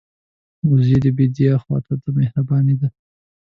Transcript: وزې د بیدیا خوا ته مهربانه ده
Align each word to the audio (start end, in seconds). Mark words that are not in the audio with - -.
وزې 0.69 0.97
د 1.03 1.07
بیدیا 1.17 1.53
خوا 1.63 1.77
ته 2.01 2.09
مهربانه 2.19 2.73
ده 2.81 2.87